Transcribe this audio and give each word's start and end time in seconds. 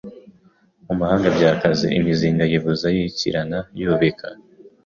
Mu 0.85 0.93
mahanga 0.99 1.27
byakaze 1.35 1.85
Imizinga 1.99 2.43
yivuza 2.51 2.85
Yakirana 2.97 3.59
yubika, 3.79 4.27